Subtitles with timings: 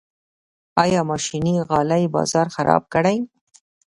[0.83, 3.17] آیا ماشیني غالۍ بازار خراب کړی؟